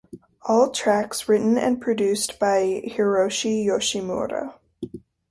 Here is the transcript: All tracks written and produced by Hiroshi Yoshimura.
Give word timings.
All 0.41 0.71
tracks 0.71 1.29
written 1.29 1.59
and 1.59 1.79
produced 1.79 2.39
by 2.39 2.81
Hiroshi 2.91 3.63
Yoshimura. 3.67 4.55